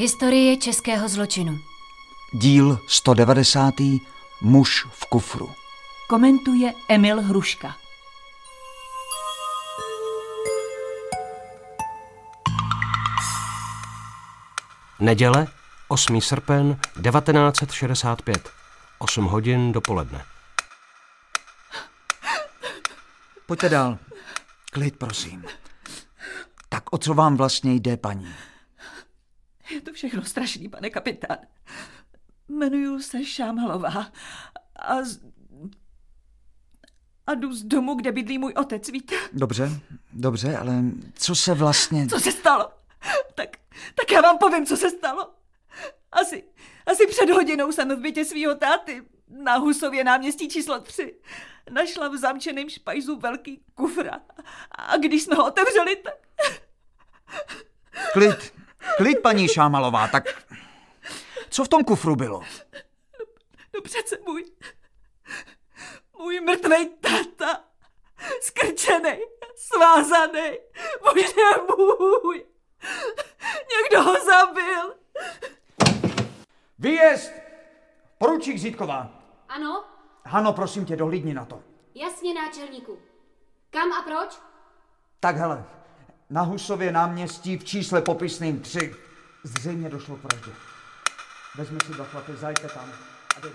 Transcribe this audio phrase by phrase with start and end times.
[0.00, 1.58] Historie českého zločinu.
[2.32, 3.74] Díl 190.
[4.40, 5.50] Muž v kufru.
[6.08, 7.76] Komentuje Emil Hruška.
[15.00, 15.46] Neděle,
[15.88, 16.20] 8.
[16.20, 18.50] srpen 1965.
[18.98, 20.24] 8 hodin dopoledne.
[23.46, 23.98] Pojďte dál.
[24.72, 25.44] Klid, prosím.
[26.68, 28.34] Tak o co vám vlastně jde, paní?
[29.70, 31.38] Je to všechno strašný, pane kapitán.
[32.48, 34.12] Jmenuju se Šámalová
[34.76, 35.20] a, z...
[37.26, 39.14] a jdu z domu, kde bydlí můj otec, víte?
[39.32, 39.80] Dobře,
[40.12, 40.72] dobře, ale
[41.14, 42.06] co se vlastně...
[42.06, 42.72] Co se stalo?
[43.34, 43.56] Tak,
[43.94, 45.30] tak já vám povím, co se stalo.
[46.12, 46.44] Asi,
[46.86, 51.14] asi před hodinou jsem v bytě svého táty na Husově náměstí číslo 3
[51.70, 54.10] našla v zamčeném špajzu velký kufr
[54.70, 56.14] a když jsme ho otevřeli, tak...
[58.12, 58.52] Klid,
[58.96, 60.24] klid, paní Šámalová, tak
[61.50, 62.42] co v tom kufru bylo?
[63.74, 64.44] No přece můj,
[66.18, 67.64] můj mrtvej táta,
[68.42, 69.18] skrčený,
[69.56, 70.50] svázaný,
[71.02, 72.46] bože můj,
[73.76, 74.94] někdo ho zabil.
[76.78, 77.32] Výjezd!
[78.18, 79.10] Poručík Zítková.
[79.48, 79.84] Ano,
[80.26, 81.62] Hano, prosím tě, dohlídni na to.
[81.94, 82.98] jasně náčelníku.
[83.70, 84.38] Kam a proč?
[85.20, 85.64] Tak hele,
[86.30, 88.94] na Husově náměstí v čísle popisným 3
[89.44, 90.52] zřejmě došlo k vraždě.
[91.56, 92.84] Vezmi si dva chlapy, zajďte tam
[93.36, 93.52] a dej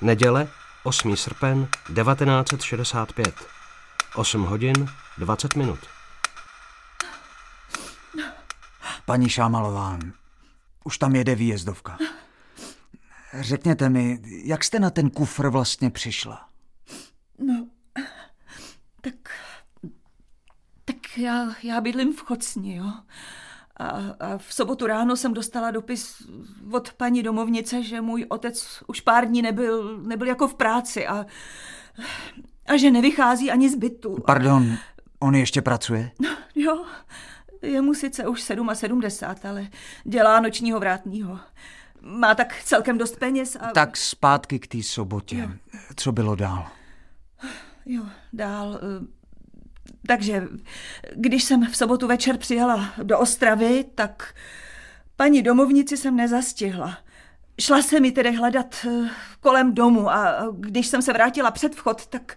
[0.00, 0.48] Neděle,
[0.84, 1.16] 8.
[1.16, 3.34] srpen 1965.
[4.14, 5.78] 8 hodin 20 minut.
[9.06, 9.98] Paní Šámalová,
[10.84, 11.98] už tam jede výjezdovka.
[13.40, 16.48] Řekněte mi, jak jste na ten kufr vlastně přišla?
[17.38, 17.66] No,
[19.00, 19.14] tak,
[20.84, 22.92] tak já, já bydlím v Chocni, jo.
[23.76, 23.88] A,
[24.20, 26.22] a v sobotu ráno jsem dostala dopis
[26.72, 31.26] od paní domovnice, že můj otec už pár dní nebyl, nebyl jako v práci a,
[32.66, 34.16] a že nevychází ani z bytu.
[34.26, 34.76] Pardon,
[35.18, 36.10] on ještě pracuje?
[36.54, 36.84] Jo,
[37.62, 39.02] je mu sice už 77,
[39.44, 39.68] ale
[40.04, 41.40] dělá nočního vrátního.
[42.00, 43.70] Má tak celkem dost peněz a...
[43.70, 45.50] Tak zpátky k té sobotě.
[45.96, 46.66] Co bylo dál?
[47.86, 48.02] Jo,
[48.32, 48.80] dál.
[50.06, 50.48] Takže,
[51.14, 54.34] když jsem v sobotu večer přijela do Ostravy, tak
[55.16, 56.98] paní domovnici jsem nezastihla.
[57.60, 59.10] Šla se mi tedy hledat eh,
[59.40, 62.36] kolem domu a když jsem se vrátila před vchod, tak,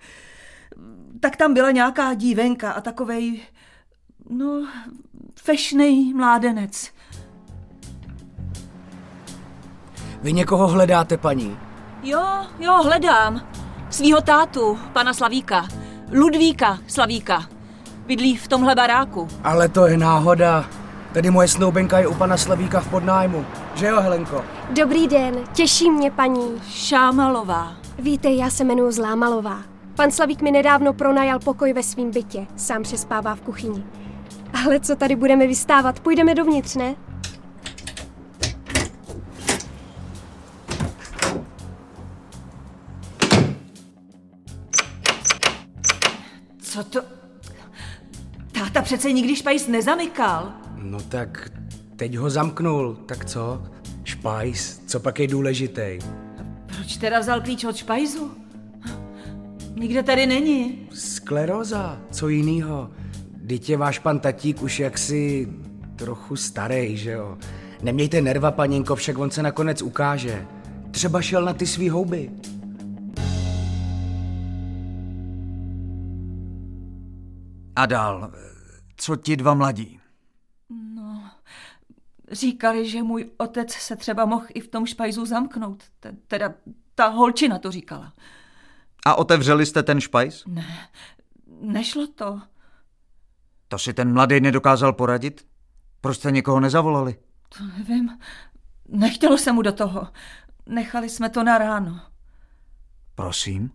[1.19, 3.41] tak tam byla nějaká dívenka a takovej,
[4.29, 4.67] no,
[5.39, 6.91] fešnej mládenec.
[10.21, 11.57] Vy někoho hledáte, paní?
[12.03, 13.49] Jo, jo, hledám.
[13.89, 15.67] Svýho tátu, pana Slavíka.
[16.19, 17.45] Ludvíka Slavíka.
[18.05, 19.27] Bydlí v tomhle baráku.
[19.43, 20.65] Ale to je náhoda.
[21.13, 23.45] Tady moje snoubenka je u pana Slavíka v podnájmu.
[23.75, 24.45] Že jo, Helenko?
[24.69, 26.61] Dobrý den, těší mě paní.
[26.69, 27.75] Šámalová.
[27.99, 29.57] Víte, já se jmenuji Zlámalová.
[29.95, 32.47] Pan Slavík mi nedávno pronajal pokoj ve svém bytě.
[32.55, 33.83] Sám přespává v kuchyni.
[34.65, 35.99] Ale co tady budeme vystávat?
[35.99, 36.95] Půjdeme dovnitř, ne?
[46.75, 47.01] Co to?
[48.51, 50.53] Táta přece nikdy špajs nezamykal.
[50.77, 51.51] No tak
[51.95, 53.63] teď ho zamknul, tak co?
[54.03, 55.99] Špajs, co pak je důležitý?
[56.65, 58.31] Proč teda vzal klíč od špajzu?
[59.75, 60.87] Nikde tady není.
[60.93, 62.91] Skleróza, co jinýho?
[63.67, 65.47] Je váš pan tatík už jaksi
[65.95, 67.37] trochu starý, že jo?
[67.83, 70.45] Nemějte nerva, paninko, však on se nakonec ukáže.
[70.91, 72.31] Třeba šel na ty svý houby.
[77.75, 78.31] A dál,
[78.97, 79.99] co ti dva mladí?
[82.31, 85.83] Říkali, že můj otec se třeba mohl i v tom špajzu zamknout.
[85.99, 86.53] Te- Teda
[86.95, 88.13] ta holčina to říkala.
[89.05, 90.43] A otevřeli jste ten špajs?
[90.47, 90.89] Ne,
[91.61, 92.41] nešlo to.
[93.67, 95.47] To si ten mladý nedokázal poradit?
[96.01, 97.15] Proč jste někoho nezavolali?
[97.57, 98.19] To nevím.
[98.89, 100.07] Nechtělo se mu do toho.
[100.65, 101.99] Nechali jsme to na ráno.
[103.15, 103.71] Prosím?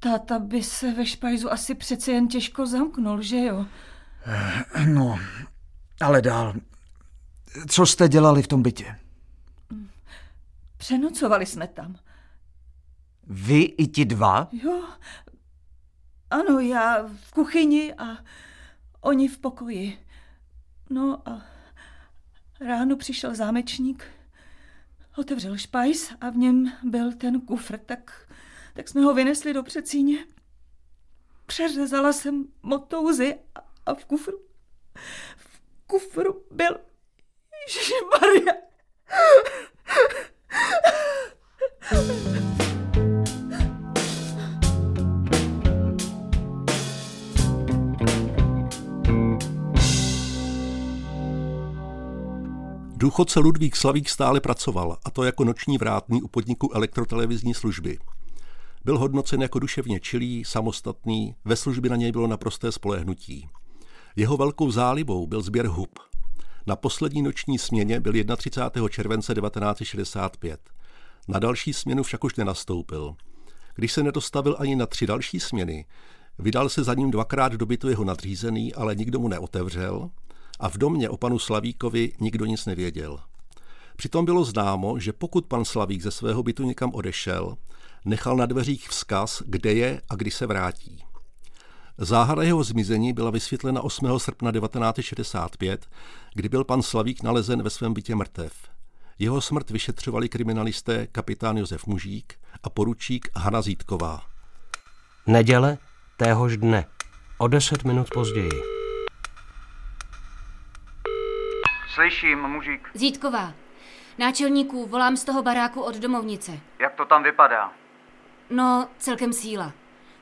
[0.00, 3.66] Táta by se ve špajzu asi přece jen těžko zamknul, že jo?
[4.86, 5.18] No,
[6.00, 6.54] ale dál.
[7.68, 8.96] Co jste dělali v tom bytě?
[10.76, 11.96] Přenocovali jsme tam.
[13.26, 14.48] Vy i ti dva?
[14.52, 14.84] Jo,
[16.30, 18.04] ano, já v kuchyni a
[19.00, 19.98] oni v pokoji.
[20.90, 21.42] No a
[22.60, 24.04] ráno přišel zámečník,
[25.16, 28.29] otevřel špajs a v něm byl ten kufr, tak,
[28.74, 30.26] tak jsme ho vynesli do předsíně.
[31.46, 34.38] Přeřezala jsem motouzy a, a v kufru,
[35.36, 36.80] v kufru byl
[38.20, 38.54] Maria.
[52.96, 57.98] Důchodce Ludvík Slavík stále pracoval, a to jako noční vrátný u podniku elektrotelevizní služby.
[58.84, 63.48] Byl hodnocen jako duševně čilý, samostatný, ve službě na něj bylo naprosté spolehnutí.
[64.16, 65.98] Jeho velkou zálibou byl sběr hub.
[66.66, 68.88] Na poslední noční směně byl 31.
[68.88, 70.60] července 1965.
[71.28, 73.14] Na další směnu však už nenastoupil.
[73.74, 75.86] Když se nedostavil ani na tři další směny,
[76.38, 80.10] vydal se za ním dvakrát do bytu jeho nadřízený, ale nikdo mu neotevřel
[80.60, 83.18] a v domě o panu Slavíkovi nikdo nic nevěděl.
[83.96, 87.56] Přitom bylo známo, že pokud pan Slavík ze svého bytu někam odešel,
[88.04, 91.04] nechal na dveřích vzkaz, kde je a kdy se vrátí.
[91.98, 94.18] Záhada jeho zmizení byla vysvětlena 8.
[94.18, 95.86] srpna 1965,
[96.34, 98.52] kdy byl pan Slavík nalezen ve svém bytě mrtev.
[99.18, 104.22] Jeho smrt vyšetřovali kriminalisté kapitán Josef Mužík a poručík Hana Zítková.
[105.26, 105.78] Neděle
[106.16, 106.86] téhož dne,
[107.38, 108.50] o deset minut později.
[111.94, 112.88] Slyším, mužík.
[112.94, 113.52] Zítková.
[114.18, 116.60] Náčelníků, volám z toho baráku od domovnice.
[116.78, 117.72] Jak to tam vypadá?
[118.50, 119.72] No, celkem síla.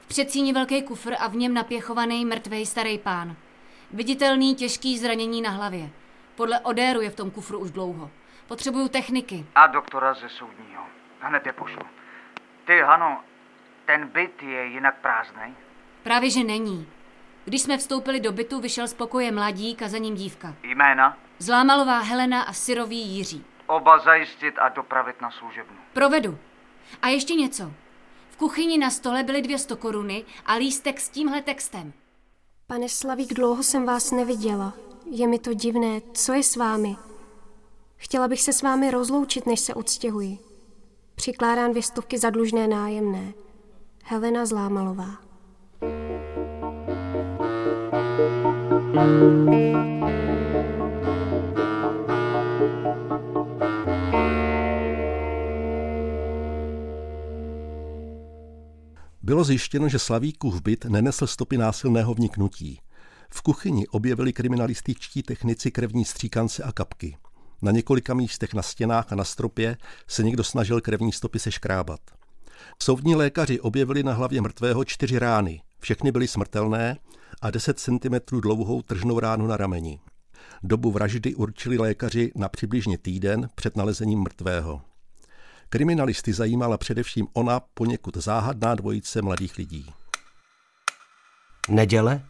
[0.01, 3.37] V předsíni velký kufr a v něm napěchovaný mrtvej starý pán.
[3.91, 5.91] Viditelný těžký zranění na hlavě.
[6.37, 8.11] Podle odéru je v tom kufru už dlouho.
[8.47, 9.47] Potřebuju techniky.
[9.55, 10.83] A doktora ze soudního.
[11.21, 11.83] Hned je pošlu.
[12.65, 13.21] Ty, Hano,
[13.87, 15.55] ten byt je jinak prázdný?
[16.03, 16.89] Právě že není.
[17.45, 20.55] Když jsme vstoupili do bytu, vyšel z pokoje mladík a za ním dívka.
[20.63, 21.17] Jména?
[21.39, 23.45] Zlámalová Helena a Syrový Jiří.
[23.67, 25.77] Oba zajistit a dopravit na služebnu.
[25.93, 26.39] Provedu.
[27.03, 27.73] A ještě něco.
[28.38, 31.93] Kuchyni na stole byly dvě stokoruny a lístek s tímhle textem.
[32.67, 34.75] Pane Slavík, dlouho jsem vás neviděla.
[35.11, 36.00] Je mi to divné.
[36.12, 36.96] Co je s vámi?
[37.96, 40.38] Chtěla bych se s vámi rozloučit, než se odstěhuji.
[41.14, 43.32] Přikládám dvě stovky za dlužné nájemné.
[44.05, 45.19] Helena Zlámalová.
[59.29, 62.81] Bylo zjištěno, že Slavíkův byt nenesl stopy násilného vniknutí.
[63.31, 67.17] V kuchyni objevili kriminalističtí technici krevní stříkance a kapky.
[67.63, 69.77] Na několika místech na stěnách a na stropě
[70.07, 72.01] se někdo snažil krevní stopy seškrábat.
[72.83, 75.61] Soudní lékaři objevili na hlavě mrtvého čtyři rány.
[75.81, 76.97] Všechny byly smrtelné
[77.43, 80.01] a 10 cm dlouhou tržnou ránu na rameni.
[80.63, 84.81] Dobu vraždy určili lékaři na přibližně týden před nalezením mrtvého.
[85.69, 89.93] Kriminalisty zajímala především ona poněkud záhadná dvojice mladých lidí.
[91.69, 92.23] Neděle,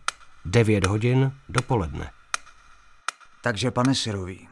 [0.45, 2.11] 9 hodin dopoledne.
[3.43, 4.49] Takže, pane Syrový,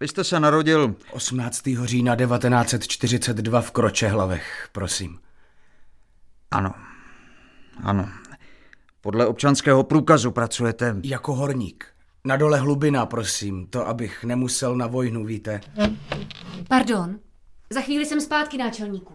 [0.00, 1.62] vy jste se narodil 18.
[1.84, 5.18] října 1942 v Kročehlavech, prosím.
[6.50, 6.74] Ano.
[7.82, 8.08] Ano.
[9.00, 10.96] Podle občanského průkazu pracujete...
[11.02, 11.86] Jako horník.
[12.24, 15.60] Na dole hlubina, prosím, to abych nemusel na vojnu, víte.
[16.68, 17.18] Pardon.
[17.72, 19.14] Za chvíli jsem zpátky, náčelníku.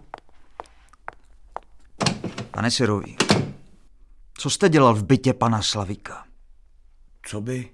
[2.51, 3.17] Pane Syrový,
[4.37, 6.25] co jste dělal v bytě pana Slavíka?
[7.25, 7.69] Co by?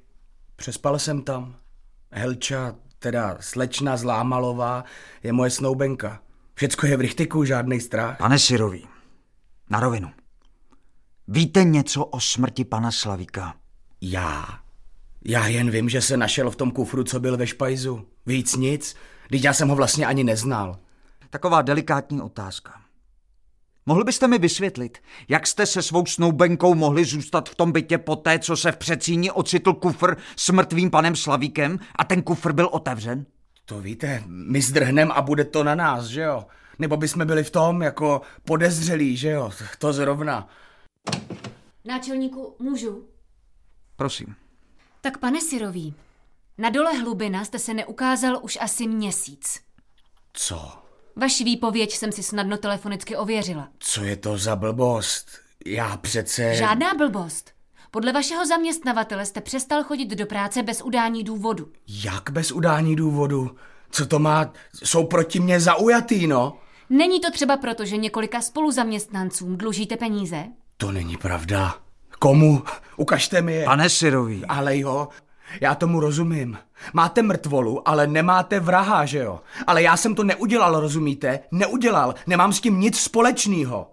[0.55, 1.55] Přespal jsem tam.
[2.11, 4.83] Helča, teda slečna Zlámalová,
[5.23, 6.21] je moje snoubenka.
[6.55, 8.17] Všecko je v rychtiku, žádný strach.
[8.17, 8.87] Pane Syrový,
[9.69, 10.11] na rovinu.
[11.27, 13.55] Víte něco o smrti pana Slavíka?
[14.01, 14.59] Já?
[15.25, 18.07] Já jen vím, že se našel v tom kufru, co byl ve špajzu.
[18.25, 18.95] Víc nic.
[19.29, 20.79] Teď já jsem ho vlastně ani neznal.
[21.29, 22.81] Taková delikátní otázka.
[23.85, 28.39] Mohl byste mi vysvětlit, jak jste se svou snoubenkou mohli zůstat v tom bytě poté,
[28.39, 33.25] co se v přecíni ocitl kufr s mrtvým panem Slavíkem a ten kufr byl otevřen?
[33.65, 36.45] To víte, my zdrhnem a bude to na nás, že jo?
[36.79, 39.51] Nebo bychom byli v tom jako podezřelí, že jo?
[39.77, 40.47] To zrovna.
[41.85, 43.07] Náčelníku, můžu?
[43.95, 44.35] Prosím.
[45.01, 45.95] Tak pane Syrový,
[46.57, 49.59] na dole hlubina jste se neukázal už asi měsíc.
[50.33, 50.71] Co?
[51.15, 53.67] Vaši výpověď jsem si snadno telefonicky ověřila.
[53.79, 55.27] Co je to za blbost?
[55.65, 56.55] Já přece...
[56.55, 57.51] Žádná blbost.
[57.91, 61.71] Podle vašeho zaměstnavatele jste přestal chodit do práce bez udání důvodu.
[61.87, 63.55] Jak bez udání důvodu?
[63.91, 64.53] Co to má?
[64.83, 66.57] Jsou proti mně zaujatý, no?
[66.89, 70.43] Není to třeba proto, že několika spoluzaměstnancům dlužíte peníze?
[70.77, 71.75] To není pravda.
[72.19, 72.63] Komu?
[72.97, 73.65] Ukažte mi je.
[73.65, 75.07] Pane Syrový, Ale jo,
[75.61, 76.57] já tomu rozumím.
[76.93, 79.39] Máte mrtvolu, ale nemáte vraha, že jo?
[79.67, 81.39] Ale já jsem to neudělal, rozumíte?
[81.51, 82.15] Neudělal.
[82.27, 83.87] Nemám s tím nic společného.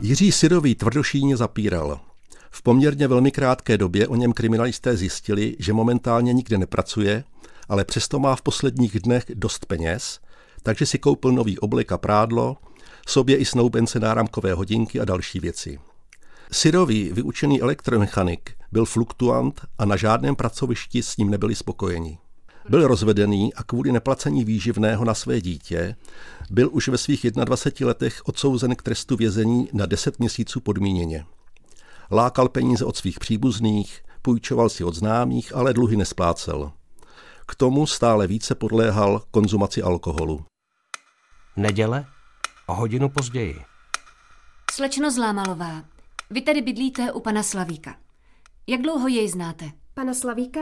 [0.00, 2.00] Jiří Syrový tvrdošíně zapíral.
[2.50, 7.24] V poměrně velmi krátké době o něm kriminalisté zjistili, že momentálně nikde nepracuje,
[7.68, 10.20] ale přesto má v posledních dnech dost peněz,
[10.66, 12.56] takže si koupil nový oblek a prádlo,
[13.08, 15.78] sobě i snoubence náramkové hodinky a další věci.
[16.52, 22.18] Syrový, vyučený elektromechanik, byl fluktuant a na žádném pracovišti s ním nebyli spokojeni.
[22.68, 25.96] Byl rozvedený a kvůli neplacení výživného na své dítě
[26.50, 31.24] byl už ve svých 21 letech odsouzen k trestu vězení na 10 měsíců podmíněně.
[32.10, 36.72] Lákal peníze od svých příbuzných, půjčoval si od známých, ale dluhy nesplácel.
[37.46, 40.44] K tomu stále více podléhal konzumaci alkoholu.
[41.56, 42.06] Neděle?
[42.66, 43.56] O hodinu později.
[44.72, 45.84] Slečno Zlámalová,
[46.30, 47.96] vy tady bydlíte u pana Slavíka.
[48.66, 49.70] Jak dlouho jej znáte?
[49.94, 50.60] Pana Slavíka?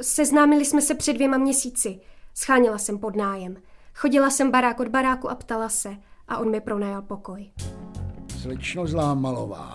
[0.00, 2.00] Seznámili jsme se před dvěma měsíci.
[2.34, 3.56] Scháněla jsem pod nájem.
[3.94, 5.96] Chodila jsem barák od baráku a ptala se.
[6.28, 7.50] A on mi pronajal pokoj.
[8.42, 9.72] Slečno Zlámalová.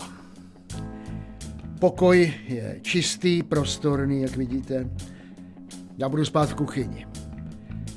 [1.80, 4.90] Pokoj je čistý, prostorný, jak vidíte.
[5.98, 7.06] Já budu spát v kuchyni.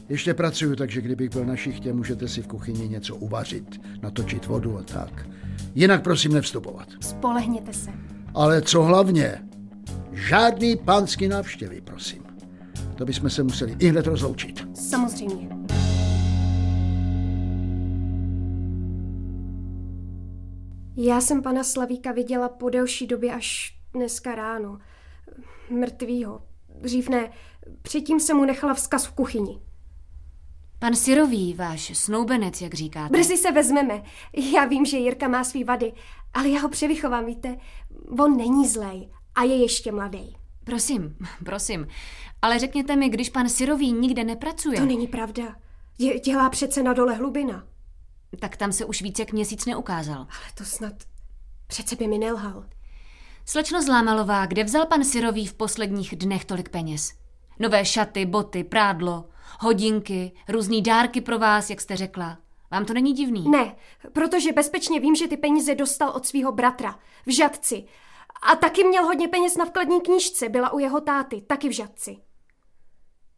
[0.09, 4.77] Ještě pracuju, takže kdybych byl na šichtě, můžete si v kuchyni něco uvařit, natočit vodu
[4.77, 5.27] a tak.
[5.75, 6.87] Jinak prosím nevstupovat.
[7.01, 7.91] Spolehněte se.
[8.33, 9.41] Ale co hlavně?
[10.11, 12.23] Žádný pánský návštěvy, prosím.
[12.95, 14.67] To bychom se museli i hned rozloučit.
[14.73, 15.49] Samozřejmě.
[20.97, 24.79] Já jsem pana Slavíka viděla po delší době až dneska ráno.
[25.69, 26.41] Mrtvýho.
[26.81, 27.29] Dřív ne.
[27.81, 29.59] Předtím jsem mu nechala vzkaz v kuchyni.
[30.83, 33.11] Pan Syrový, váš snoubenec, jak říkáte.
[33.11, 34.03] Brzy se vezmeme.
[34.53, 35.93] Já vím, že Jirka má svý vady,
[36.33, 37.57] ale já ho převychovám, víte?
[38.19, 40.37] On není zlej a je ještě mladý.
[40.63, 41.87] Prosím, prosím.
[42.41, 44.79] Ale řekněte mi, když pan Syrový nikde nepracuje...
[44.79, 45.55] To není pravda.
[45.99, 47.63] Dě- dělá přece na dole hlubina.
[48.39, 50.17] Tak tam se už více jak měsíc neukázal.
[50.17, 50.93] Ale to snad...
[51.67, 52.65] Přece by mi nelhal.
[53.45, 57.13] Slečno Zlámalová, kde vzal pan Syrový v posledních dnech tolik peněz?
[57.59, 59.25] Nové šaty, boty, prádlo,
[59.59, 62.37] hodinky, různý dárky pro vás, jak jste řekla.
[62.71, 63.49] Vám to není divný?
[63.49, 63.75] Ne,
[64.13, 67.85] protože bezpečně vím, že ty peníze dostal od svého bratra v Žadci.
[68.51, 72.17] A taky měl hodně peněz na vkladní knížce, byla u jeho táty, taky v Žadci.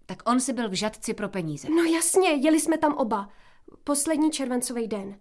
[0.06, 1.68] Tak on si byl v žadci pro peníze.
[1.70, 3.30] No jasně, jeli jsme tam oba.
[3.84, 5.16] Poslední červencový den.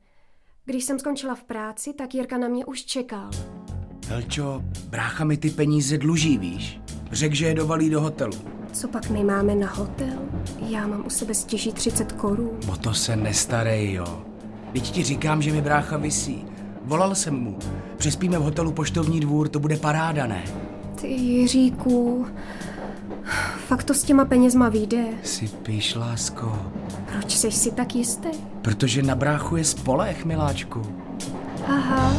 [0.65, 3.31] Když jsem skončila v práci, tak Jirka na mě už čekal.
[4.11, 6.81] Elčo, brácha mi ty peníze dluží, víš?
[7.13, 8.37] Řek, že je dovalí do hotelu.
[8.73, 10.24] Co pak my máme na hotel?
[10.69, 12.51] Já mám u sebe stěží 30 korun.
[12.73, 14.23] O to se nestarej, jo.
[14.73, 16.45] Teď ti říkám, že mi brácha visí.
[16.85, 17.59] Volal jsem mu.
[17.97, 20.45] Přespíme v hotelu Poštovní dvůr, to bude paráda, ne?
[21.01, 22.27] Ty Jiříku,
[23.67, 25.05] fakt to s těma penězma vyjde.
[25.23, 26.59] Si píš, lásko.
[27.13, 28.29] Proč jsi si tak jistý?
[28.63, 30.83] Protože na bráchu je spolech, miláčku.
[31.69, 32.13] Aha,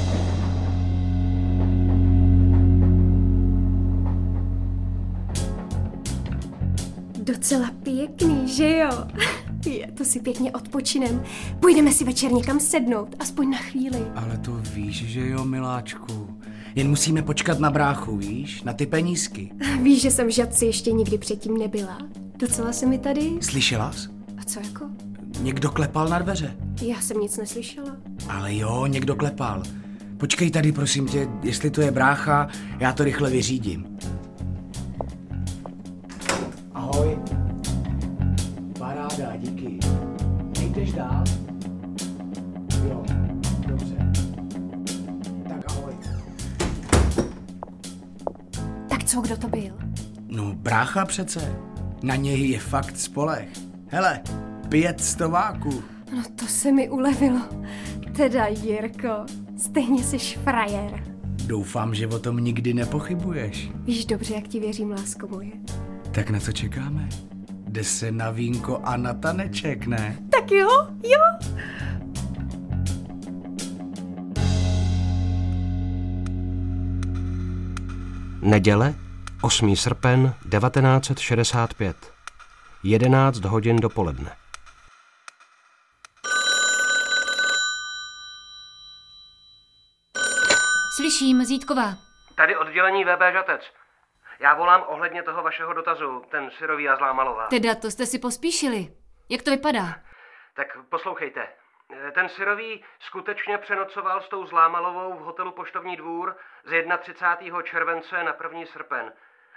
[7.45, 8.89] Docela pěkný, že jo?
[9.65, 11.23] Je, to si pěkně odpočinem.
[11.59, 13.97] Půjdeme si večer někam sednout, aspoň na chvíli.
[14.15, 16.39] Ale to víš, že jo, miláčku.
[16.75, 18.63] Jen musíme počkat na bráchu, víš?
[18.63, 19.51] Na ty penízky.
[19.81, 21.97] Víš, že jsem v Žadci ještě nikdy předtím nebyla.
[22.37, 23.31] Docela se mi tady...
[23.41, 24.09] Slyšela jsi?
[24.37, 24.85] A co jako?
[25.39, 26.57] Někdo klepal na dveře.
[26.81, 27.97] Já jsem nic neslyšela.
[28.29, 29.63] Ale jo, někdo klepal.
[30.17, 32.47] Počkej tady, prosím tě, jestli to je brácha,
[32.79, 33.97] já to rychle vyřídím.
[49.35, 49.73] Kdo to byl?
[50.27, 51.55] No, brácha přece.
[52.03, 53.49] Na něj je fakt spolech.
[53.87, 54.21] Hele,
[54.69, 55.83] pět stováků.
[56.15, 57.41] No to se mi ulevilo.
[58.15, 59.25] Teda, Jirko,
[59.57, 61.03] stejně jsi frajer.
[61.47, 63.71] Doufám, že o tom nikdy nepochybuješ.
[63.75, 65.51] Víš dobře, jak ti věřím, lásko moje.
[66.11, 67.09] Tak na co čekáme?
[67.67, 70.17] Jde se na vínko a na taneček, ne?
[70.29, 70.69] Tak jo,
[71.03, 71.49] jo.
[78.41, 78.95] Neděle,
[79.45, 79.75] 8.
[79.75, 82.13] srpen 1965.
[82.83, 84.35] 11 hodin dopoledne.
[90.95, 91.93] Slyším, Zítková.
[92.35, 93.61] Tady oddělení VB Žatec.
[94.39, 97.47] Já volám ohledně toho vašeho dotazu, ten syrový a zlámalová.
[97.47, 98.87] Teda, to jste si pospíšili.
[99.29, 99.95] Jak to vypadá?
[100.55, 101.47] Tak poslouchejte.
[102.13, 107.61] Ten syrový skutečně přenocoval s tou zlámalovou v hotelu Poštovní dvůr z 31.
[107.61, 108.65] července na 1.
[108.73, 109.13] srpen.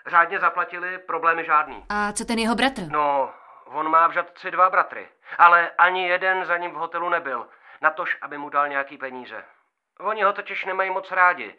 [0.09, 1.85] Řádně zaplatili, problémy žádný.
[1.88, 2.83] A co ten jeho bratr?
[2.91, 3.31] No,
[3.65, 7.49] on má v žadci dva bratry, ale ani jeden za ním v hotelu nebyl,
[7.81, 9.45] natož, aby mu dal nějaký peníze.
[10.00, 11.55] Oni ho totiž nemají moc rádi.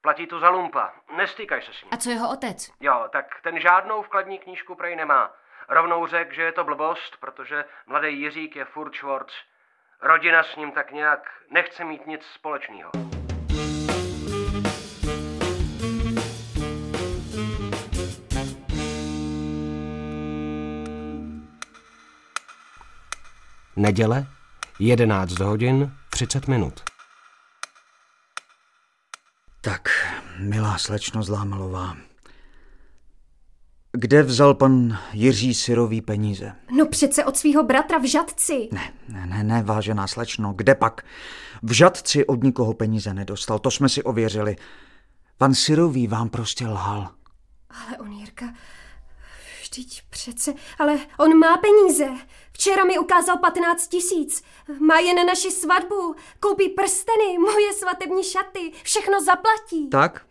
[0.00, 0.92] Platí tu za lumpa.
[1.16, 1.90] Nestýkaj se s ním.
[1.92, 2.70] A co jeho otec?
[2.80, 5.30] Jo, tak ten žádnou vkladní knížku prej nemá.
[5.68, 9.34] Rovnou řek, že je to blbost, protože mladý Jiřík je furt Schwartz.
[10.00, 12.90] Rodina s ním tak nějak nechce mít nic společného.
[23.82, 24.26] Neděle,
[24.78, 26.80] 11 hodin, 30 minut.
[29.60, 29.88] Tak,
[30.38, 31.96] milá slečno Zlámalová,
[33.92, 36.52] kde vzal pan Jiří Syrový peníze?
[36.76, 38.68] No přece od svého bratra v Žadci.
[38.72, 41.04] Ne, ne, ne, ne, vážená slečno, kde pak?
[41.62, 44.56] V Žadci od nikoho peníze nedostal, to jsme si ověřili.
[45.38, 47.10] Pan Syrový vám prostě lhal.
[47.70, 48.54] Ale on, Jirka,
[49.72, 52.08] vždyť přece, ale on má peníze.
[52.52, 54.42] Včera mi ukázal 15 tisíc.
[54.80, 56.14] Má je na naši svatbu.
[56.40, 58.72] Koupí prsteny, moje svatební šaty.
[58.82, 59.88] Všechno zaplatí.
[59.88, 60.26] Tak?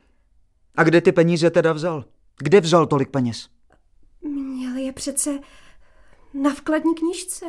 [0.76, 2.06] A kde ty peníze teda vzal?
[2.38, 3.48] Kde vzal tolik peněz?
[4.22, 5.40] Měl je přece
[6.34, 7.46] na vkladní knížce.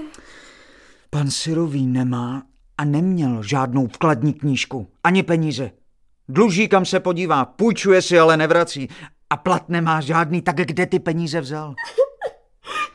[1.11, 2.43] Pan Syrový nemá
[2.79, 5.71] a neměl žádnou vkladní knížku, ani peníze.
[6.29, 8.89] Dluží, kam se podívá, půjčuje si, ale nevrací.
[9.33, 11.75] A plat nemá žádný, tak kde ty peníze vzal?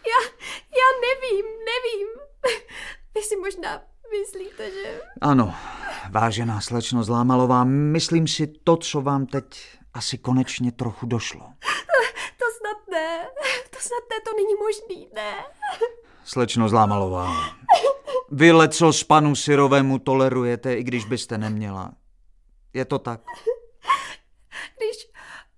[0.08, 0.30] Já,
[0.78, 2.08] já nevím, nevím.
[3.16, 3.82] Vy si možná
[4.20, 5.02] myslíte, že...
[5.22, 5.56] Ano,
[6.10, 9.46] vážená slečno Zlámalová, myslím si to, co vám teď
[9.94, 11.42] asi konečně trochu došlo.
[12.38, 13.26] To snad ne,
[13.70, 15.34] to snad ne, to není možný, ne.
[16.24, 17.32] Slečno Zlámalová,
[18.32, 21.92] vy leco s panu Syrovému tolerujete, i když byste neměla.
[22.74, 23.22] Je to tak?
[24.78, 25.17] Když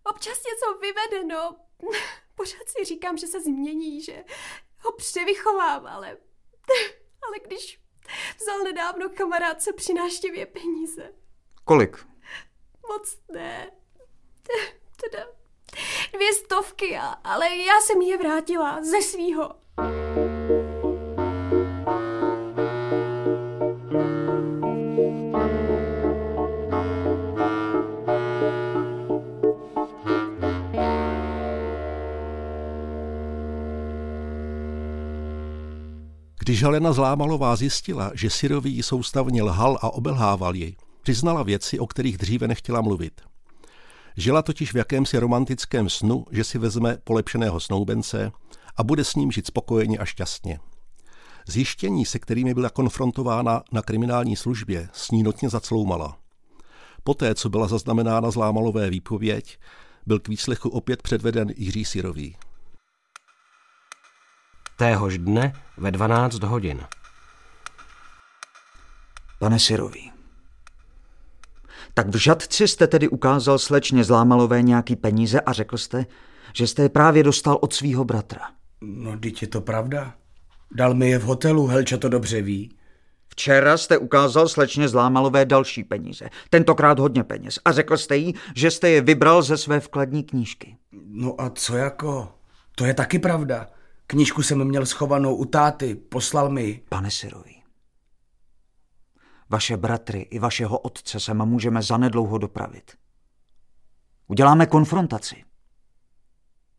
[0.09, 1.55] občas něco vyvede, no,
[2.35, 4.23] pořád si říkám, že se změní, že
[4.79, 6.17] ho převychovám, ale,
[7.27, 7.79] ale když
[8.37, 11.13] vzal nedávno kamarádce při návštěvě peníze.
[11.63, 12.07] Kolik?
[12.87, 13.71] Moc ne.
[15.01, 15.27] Teda
[16.13, 19.55] dvě stovky, ale já jsem je vrátila ze svýho.
[36.59, 42.17] Když Helena Zlámalová zjistila, že Syrový soustavně lhal a obelhával ji, přiznala věci, o kterých
[42.17, 43.21] dříve nechtěla mluvit.
[44.17, 48.31] Žila totiž v jakémsi romantickém snu, že si vezme polepšeného snoubence
[48.77, 50.59] a bude s ním žít spokojeně a šťastně.
[51.47, 56.17] Zjištění, se kterými byla konfrontována na kriminální službě, s ní notně zacloumala.
[57.03, 59.57] Poté, co byla zaznamenána zlámalové výpověď,
[60.05, 62.35] byl k výslechu opět předveden Jiří Syrový.
[64.79, 66.81] Téhož dne ve 12 hodin.
[69.39, 70.11] Pane Syrový,
[71.93, 76.05] tak v Žadci jste tedy ukázal slečně Zlámalové nějaký peníze a řekl jste,
[76.53, 78.41] že jste je právě dostal od svého bratra.
[78.81, 80.13] No, teď je to pravda.
[80.71, 82.77] Dal mi je v hotelu, Helča to dobře ví.
[83.29, 88.71] Včera jste ukázal slečně Zlámalové další peníze, tentokrát hodně peněz, a řekl jste jí, že
[88.71, 90.77] jste je vybral ze své vkladní knížky.
[91.07, 92.31] No a co jako?
[92.75, 93.67] To je taky pravda.
[94.11, 96.85] Knížku jsem měl schovanou u táty, poslal mi ji.
[96.89, 97.63] Pane Syrový,
[99.49, 102.97] vaše bratry i vašeho otce se můžeme zanedlouho dopravit.
[104.27, 105.43] Uděláme konfrontaci.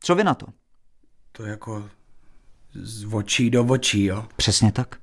[0.00, 0.46] Co vy na to?
[1.32, 1.90] To jako
[2.72, 4.28] z očí do očí, jo?
[4.36, 5.00] Přesně tak.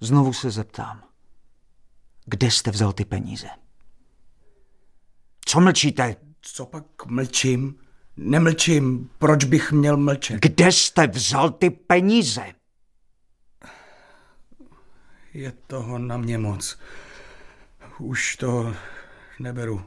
[0.00, 1.04] Znovu se zeptám.
[2.24, 3.48] Kde jste vzal ty peníze?
[5.44, 6.16] Co mlčíte?
[6.40, 7.89] Co pak mlčím?
[8.22, 10.40] Nemlčím, proč bych měl mlčet?
[10.42, 12.42] Kde jste vzal ty peníze?
[15.34, 16.78] Je toho na mě moc.
[17.98, 18.74] Už to
[19.38, 19.82] neberu.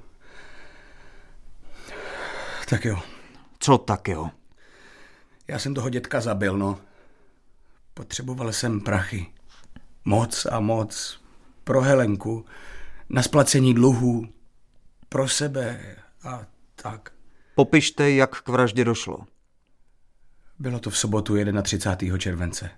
[2.70, 3.00] Tak jo,
[3.60, 4.30] Co tak jo?
[5.48, 6.80] já jsem toho dětka zabil, no.
[7.94, 9.34] Potřeboval jsem prachy.
[10.06, 11.22] Moc a moc.
[11.64, 12.46] Pro Helenku.
[13.10, 14.28] Na splacení dluhů.
[15.10, 17.13] Pro sebe a tak.
[17.56, 19.20] Popište, jak k vraždě došlo.
[20.60, 22.18] Bylo to v sobotu 31.
[22.18, 22.70] července.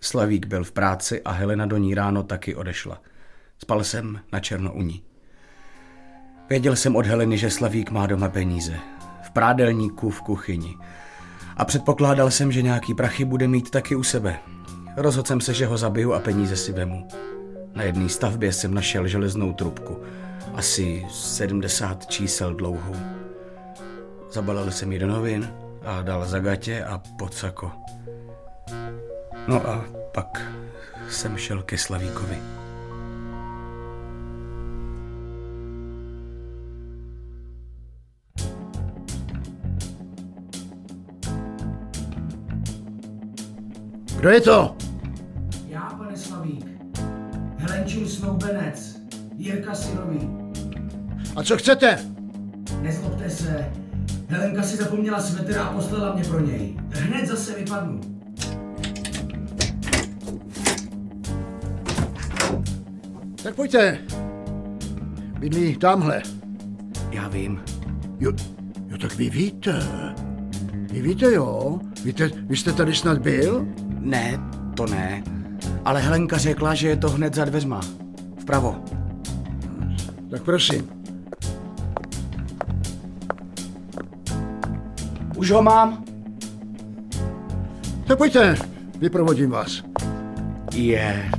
[0.00, 3.02] Slavík byl v práci a Helena do ní ráno taky odešla.
[3.58, 5.02] Spal jsem na černo u ní.
[6.48, 8.78] Věděl jsem od Heleny, že Slavík má doma peníze.
[9.22, 10.76] V prádelníku v kuchyni.
[11.56, 14.38] A předpokládal jsem, že nějaký prachy bude mít taky u sebe.
[14.96, 17.08] Rozhodl jsem se, že ho zabiju a peníze si vemu.
[17.74, 20.02] Na jedné stavbě jsem našel železnou trubku.
[20.54, 23.13] Asi 70 čísel dlouhou.
[24.34, 27.72] Zabalil jsem ji do novin a dal za gatě a pod sako.
[29.48, 30.42] No a pak
[31.08, 32.38] jsem šel ke Slavíkovi.
[44.16, 44.76] Kdo je to?
[45.68, 46.66] Já, pane Slavík.
[47.58, 48.96] Helenčil snoubenec.
[49.36, 50.28] Jirka Syrový.
[51.36, 51.98] A co chcete?
[52.80, 53.83] Nezlobte se,
[54.28, 56.76] Helenka si zapomněla svetr a poslala mě pro něj.
[56.90, 58.00] Hned zase vypadnu.
[63.42, 63.98] Tak pojďte.
[65.38, 66.22] Bydlí tamhle.
[67.10, 67.60] Já vím.
[68.20, 68.32] Jo,
[68.88, 69.82] jo, tak vy víte.
[70.92, 71.78] Vy víte, jo?
[72.04, 73.66] Víte, vy jste tady snad byl?
[73.98, 74.40] Ne,
[74.76, 75.22] to ne.
[75.84, 77.80] Ale Helenka řekla, že je to hned za dveřma.
[78.38, 78.84] Vpravo.
[80.30, 81.03] Tak prosím.
[85.44, 86.04] Už ho mám?
[88.06, 88.56] Tak pojďte,
[88.98, 89.82] vyprovodím vás.
[90.74, 91.30] Je,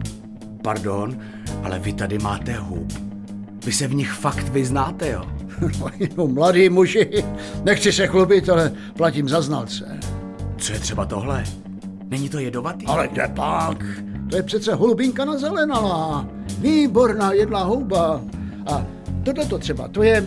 [0.62, 1.18] pardon,
[1.64, 2.94] ale vy tady máte hub.
[3.66, 5.26] Vy se v nich fakt vyznáte, jo?
[6.18, 7.24] no, mladý muži,
[7.64, 10.00] nechci se chlubit, ale platím za znalce.
[10.58, 11.44] Co je třeba tohle?
[12.10, 12.86] Není to jedovatý?
[12.86, 13.84] Ale kde pak?
[14.30, 16.28] To je přece holubinka na zelenalá.
[16.60, 18.22] Výborná jedlá houba.
[18.68, 18.86] A
[19.24, 20.26] tohle to třeba, to je...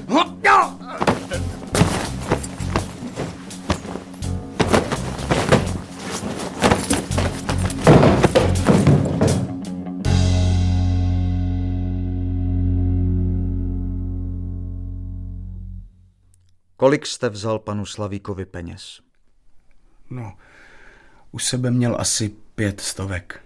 [16.89, 19.01] Kolik jste vzal panu Slavíkovi peněz?
[20.11, 20.37] No,
[21.33, 23.41] u sebe měl asi pět stovek,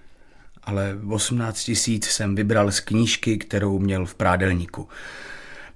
[0.62, 4.88] ale 18 tisíc jsem vybral z knížky, kterou měl v prádelníku.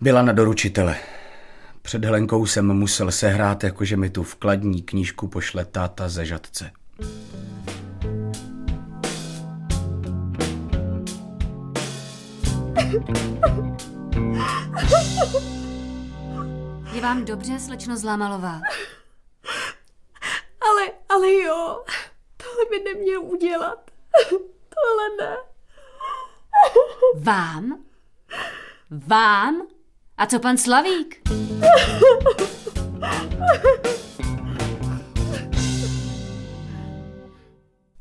[0.00, 0.96] Byla na doručitele.
[1.82, 6.70] Před Helenkou jsem musel sehrát, jakože mi tu vkladní knížku pošle táta ze žadce.
[16.96, 18.60] Je vám dobře, slečno Zlámalová?
[20.60, 21.84] Ale, ale jo,
[22.36, 23.90] tohle by neměl udělat.
[24.30, 25.36] Tohle ne.
[27.20, 27.78] Vám?
[28.90, 29.62] Vám?
[30.16, 31.20] A co pan Slavík?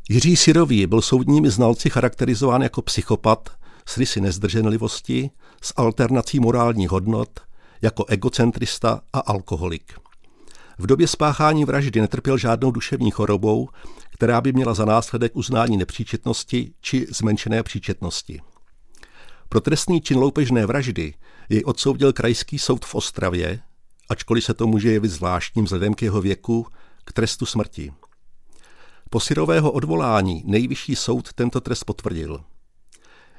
[0.10, 3.49] Jiří Syrový byl soudními znalci charakterizován jako psychopat
[3.86, 5.29] s rysy nezdrženlivosti,
[5.62, 7.44] s alternací morálních hodnot,
[7.81, 9.93] jako egocentrista a alkoholik.
[10.77, 13.69] V době spáchání vraždy netrpěl žádnou duševní chorobou,
[14.09, 18.41] která by měla za následek uznání nepříčetnosti či zmenšené příčetnosti.
[19.49, 21.13] Pro trestný čin loupežné vraždy
[21.49, 23.59] jej odsoudil krajský soud v Ostravě,
[24.09, 26.67] ačkoliv se to může jevit zvláštním vzhledem k jeho věku,
[27.05, 27.93] k trestu smrti.
[29.09, 32.43] Po Syrového odvolání nejvyšší soud tento trest potvrdil.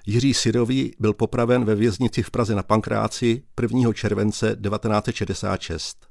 [0.08, 3.92] Jiří Syrový byl popraven ve věznici v Praze na Pankráci 1.
[3.92, 6.06] července 1966,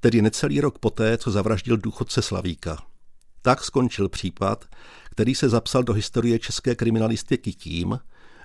[0.00, 2.82] tedy necelý rok poté, co zavraždil důchodce Slavíka.
[3.42, 4.64] Tak skončil případ,
[5.10, 8.00] který se zapsal do historie české kriminalistiky tím,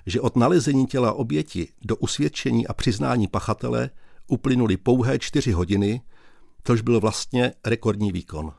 [0.06, 3.90] že od nalezení těla oběti do usvědčení a přiznání pachatele
[4.26, 6.00] uplynuly pouhé čtyři hodiny,
[6.64, 8.52] což byl vlastně rekordní výkon.